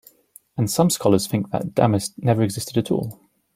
[0.57, 3.21] And some scholars think that Damis never existed at all.